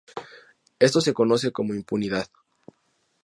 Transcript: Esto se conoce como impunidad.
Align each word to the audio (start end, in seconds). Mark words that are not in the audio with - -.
Esto 0.79 0.99
se 0.99 1.13
conoce 1.13 1.51
como 1.51 1.75
impunidad. 1.75 2.27